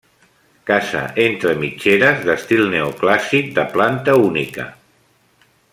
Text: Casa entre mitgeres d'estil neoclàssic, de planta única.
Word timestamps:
Casa 0.69 1.01
entre 1.25 1.51
mitgeres 1.59 2.25
d'estil 2.31 2.65
neoclàssic, 2.73 3.55
de 3.59 3.67
planta 3.77 4.17
única. 4.31 4.71